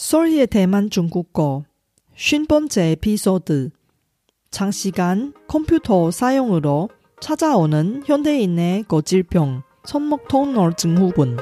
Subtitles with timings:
[0.00, 1.62] 소리의 대만 중국어
[2.16, 3.68] 50번째 에피소드
[4.50, 6.88] 장시간 컴퓨터 사용으로
[7.20, 11.36] 찾아오는 현대인의 거질병 손목 터널 증후군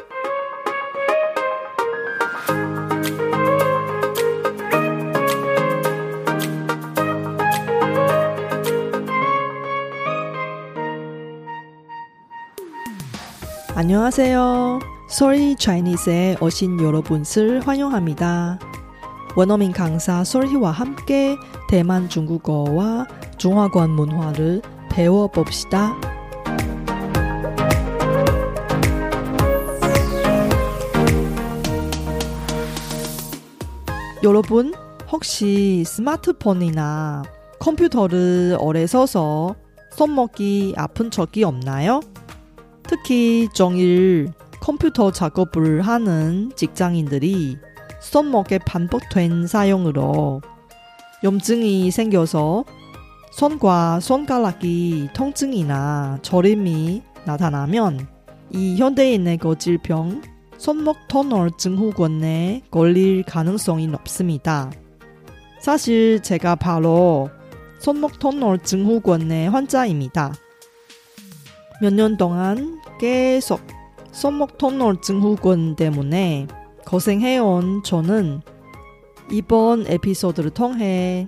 [13.77, 14.88] 안녕하세요.
[15.11, 18.58] Sorry Chinese에 오신 여러분을 환영합니다.
[19.36, 21.34] 원어민 강사 솔희와 함께
[21.71, 23.07] 대만 중국어와
[23.39, 25.98] 중화권 문화를 배워봅시다.
[34.22, 34.75] 여러분,
[35.11, 37.22] 혹시 스마트폰이나
[37.61, 39.55] 컴퓨터를 오래 써서
[39.92, 42.00] 손목이 아픈 적이 없나요?
[42.83, 44.33] 특히 종일
[44.69, 47.56] 컴퓨터 작업을 하는 직장인들이
[48.03, 50.42] 손목에 반복된 사용으로
[51.25, 52.67] 염증이 생겨서
[53.31, 58.09] 손과 손가락이 통증이나 저림이 나타나면
[58.51, 60.20] 이 현대인의 거질병
[60.59, 64.70] 손목 터널 증후군에 걸릴 가능성이 높습니다.
[65.62, 67.31] 사실 제가 바로
[67.79, 70.35] 손목 터널 증후군의 환자입니다.
[71.81, 73.78] 몇 년 동안 계속
[74.11, 76.47] 손목 터널 증후군 때문에
[76.87, 78.41] 고생해온 저는
[79.31, 81.27] 이번 에피소드를 통해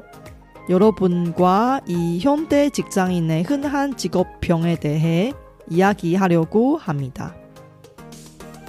[0.69, 5.33] 여러분과 이 현대 직장인의 흔한 직업병에 대해
[5.69, 7.35] 이야기하려고 합니다.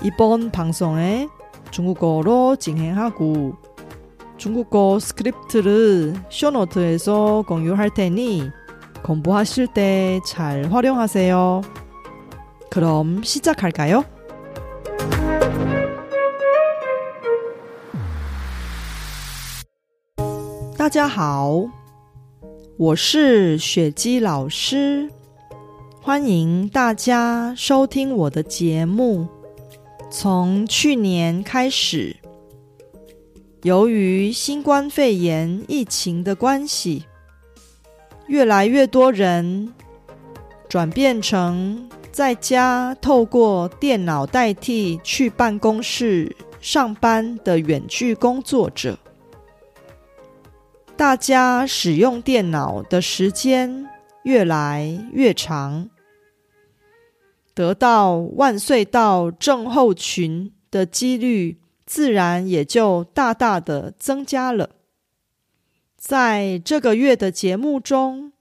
[0.03, 1.27] 이번 방송에
[1.71, 3.55] 중국어로 진행하고
[4.37, 8.49] 중국어 스크립트를 쇼노트에서 공유할 테니
[9.03, 11.61] 공부하실 때 잘 활용하세요.
[12.70, 14.04] 그럼 시작할까요?
[20.76, 21.64] 大家好，
[22.76, 25.10] 我是雪姬老师，
[26.00, 29.26] 欢迎大家收听我的节目。
[30.08, 32.16] 从去年开始，
[33.62, 37.06] 由于新冠肺炎疫情的关系，
[38.28, 39.72] 越来越多人
[40.71, 48.97] 转变成在家透过电脑代替去办公室上班的远距工作者。
[50.95, 53.85] 大家使用电脑的时间
[54.23, 55.89] 越来越长，
[57.53, 64.69] 得到万岁到症候群的几率自然也就大大的增加了。
[65.97, 68.31] 在这个月的节目中，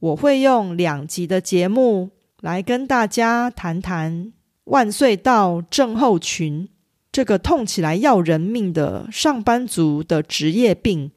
[0.00, 2.10] 我会用两集的节目
[2.40, 4.32] 来跟大家谈谈
[4.64, 6.68] 万岁道症候群
[7.10, 11.10] 这个痛起来要人命的上班族的职业病。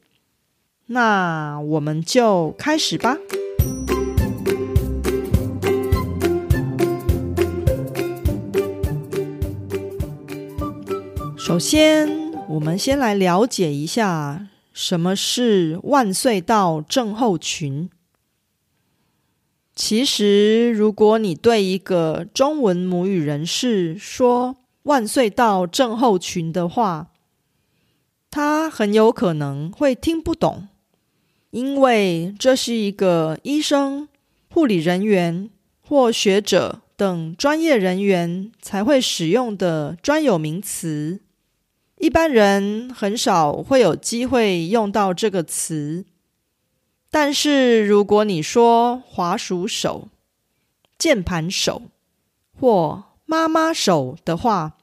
[0.86, 3.18] 那我们就开始吧。
[11.36, 12.08] 首先，
[12.48, 17.90] 我们先来了解一下什么是万岁道症候群。
[19.80, 27.12] 其实，如果你对一个中文母语人士说“万岁道症候群”的话，
[28.28, 30.66] 他很有可能会听不懂。
[31.50, 34.08] 因为这是一个医生、
[34.52, 35.48] 护理人员
[35.80, 41.20] 或学者等专业人员才会使用的专有名词，
[41.98, 46.04] 一般人很少会有机会用到这个词。
[47.10, 50.08] 但是如果你说滑鼠手、
[50.96, 51.82] 键盘手
[52.58, 54.76] 或妈妈手的话，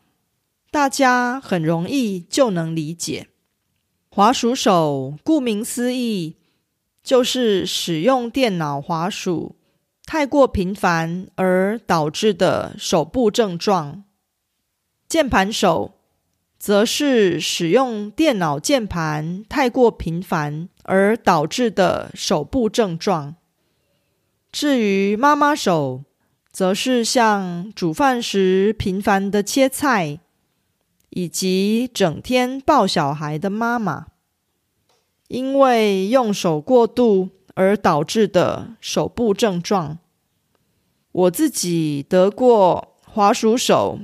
[0.72, 3.28] 大家很容易就能理解。
[4.10, 6.38] 滑鼠手顾名思义。
[7.06, 9.58] 就是使用电脑滑鼠
[10.08, 14.06] 太过频繁而导致的手部症状。
[15.08, 15.95] 键盘手
[16.58, 23.36] 则是使用电脑键盘太过频繁而导致的手部症状。
[24.52, 26.04] 至于妈妈手，
[26.52, 30.20] 则是像煮饭时频繁的切菜，
[31.10, 34.08] 以及整天抱小孩的妈妈。
[35.28, 39.98] 因为用手过度而导致的手部症状，
[41.12, 44.00] 我自己得过滑鼠手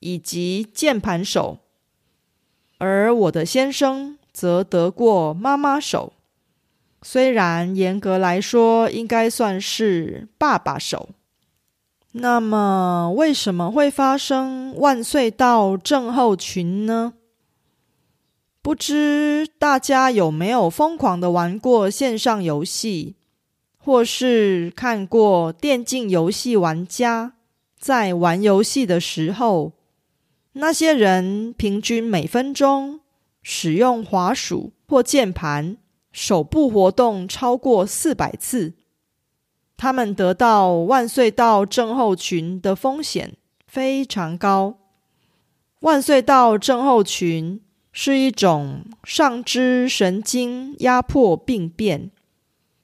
[0.00, 1.58] 以及键盘手，
[2.80, 6.14] 而我的先生则得过妈妈手。
[7.02, 11.10] 虽然严格来说应该算是爸爸手。
[12.12, 17.12] 那么，为什么会发生万岁到症候群呢？
[18.62, 23.14] 不知大家有没有疯狂的玩过线上游戏，
[23.78, 27.34] 或是看过电竞游戏玩家
[27.78, 29.72] 在玩游戏的时候，
[30.52, 33.00] 那些人平均每分钟
[33.42, 35.76] 使用滑鼠或键盘，
[36.12, 38.74] 手部活动超过四百次，
[39.76, 43.36] 他们得到万岁道症候群的风险
[43.66, 44.78] 非常高。
[45.80, 47.60] 万岁道症候群。
[47.92, 52.12] 是一种上肢神经压迫病变，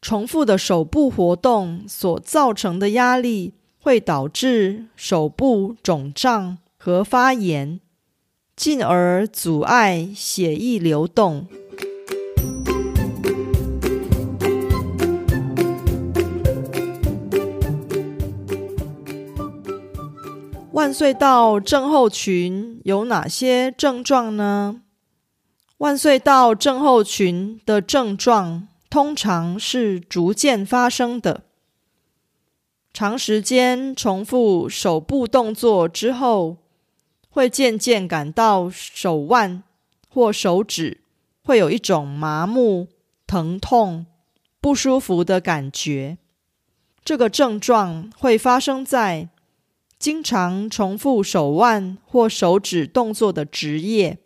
[0.02, 7.80] 重复的手部活动所造成的压力会导致手部肿胀和发炎，
[8.54, 11.48] 进而阻碍血液流动。
[20.70, 24.82] 万岁道症候群有哪些症状呢？
[25.78, 31.42] 万岁道症候群的症状通常是逐渐发生的。
[32.92, 36.58] 长时间重复手部动作之后，
[37.36, 39.62] 会渐渐感到手腕
[40.08, 41.02] 或手指
[41.44, 42.88] 会有一种麻木、
[43.26, 44.06] 疼痛、
[44.58, 46.16] 不舒服的感觉。
[47.04, 49.28] 这个症状会发生在
[49.98, 54.16] 经常重复手腕或手指动作的职业。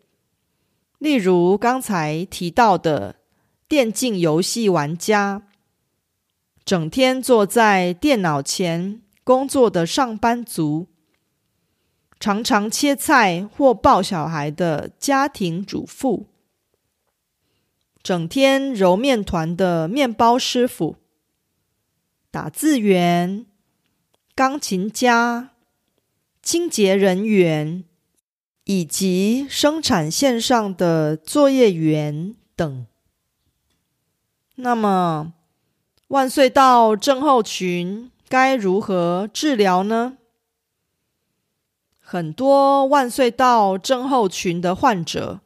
[1.00, 3.16] 例如刚才提到的
[3.66, 5.42] 电竞游戏玩家，
[6.64, 10.86] 整天坐在电脑前工作的上班族，
[12.20, 16.26] 常常切菜或抱小孩的家庭主妇，
[18.02, 20.96] 整天揉面团的面包师傅，
[22.30, 23.46] 打字员、
[24.34, 25.50] 钢琴家、
[26.42, 27.84] 清洁人员。
[28.64, 32.86] 以及生产线上的作业员等。
[34.54, 35.32] 那么，
[36.08, 40.18] 万岁道症候群该如何治疗呢？
[42.12, 45.38] 很多万岁道症候群的患者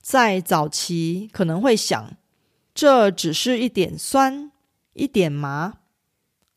[0.00, 2.16] 在早期可能会想，
[2.74, 4.50] 这只是一点酸、
[4.94, 5.74] 一点麻，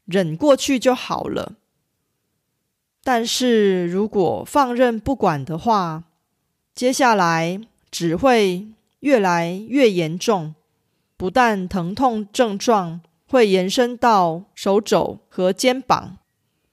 [0.06, 1.58] 忍过去就好了。
[3.04, 6.06] 但是如果放任不管的话，
[6.74, 7.60] 接下来
[7.92, 8.68] 只会
[9.02, 10.56] 越来越严重。
[11.18, 16.20] 不但疼痛症状会延伸到手肘和肩膀，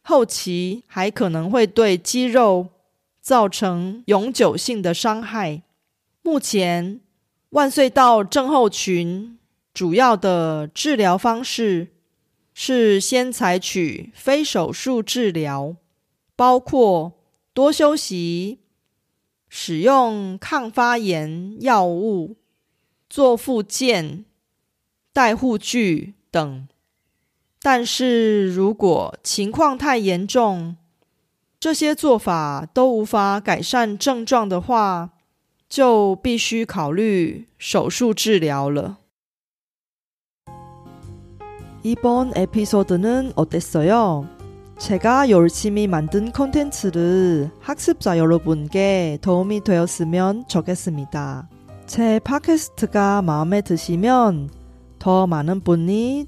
[0.09, 2.69] 后期还可能会对肌肉
[3.21, 5.65] 造成永久性的伤害。
[6.23, 7.03] 目前，
[7.51, 9.39] 万岁道症候群
[9.75, 11.89] 主要的治疗方式
[12.55, 15.77] 是先采取非手术治疗。
[16.35, 17.13] 包括
[17.53, 18.61] 多休息、
[19.51, 22.37] 使用抗发炎药物、
[23.11, 24.25] 做复健、
[25.13, 26.67] 戴护具等。
[27.62, 30.76] 但是如果情况太严重，
[31.60, 35.12] 这些做法都无法改善症状的话，
[35.70, 38.98] 就必须考虑手术治疗了。
[41.84, 44.28] 이번에피소드는어땠어요
[44.78, 51.50] 제가 열심히 만든 콘텐츠를 학습자 여러분께 도움이 되었으면 좋겠습니다.
[51.86, 54.50] 제 팟캐스트가 마음에 드시면
[55.00, 56.28] 더 많은 분이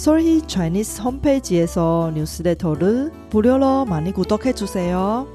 [0.00, 5.26] 솔희 차이니스 홈페이지에서 뉴스레터를 무료로 많이 구독해 주세요.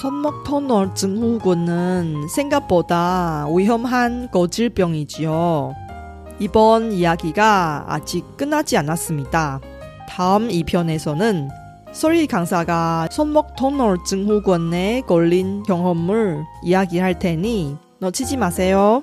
[0.00, 5.74] 손목 터널 증후군은 생각보다 위험한 고질병이지요.
[6.38, 9.60] 이번 이야기가 아직 끝나지 않았습니다.
[10.08, 11.50] 다음 2편에서는
[11.92, 19.02] 소리 강사가 손목 터널 증후군에 걸린 경험을 이야기할 테니 놓치지 마세요.